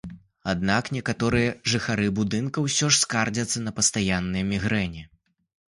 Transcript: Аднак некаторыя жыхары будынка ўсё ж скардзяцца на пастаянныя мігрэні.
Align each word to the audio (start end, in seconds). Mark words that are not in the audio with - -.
Аднак 0.53 0.89
некаторыя 0.95 1.51
жыхары 1.73 2.09
будынка 2.21 2.65
ўсё 2.69 2.91
ж 2.95 3.01
скардзяцца 3.03 3.65
на 3.69 3.79
пастаянныя 3.81 4.43
мігрэні. 4.55 5.11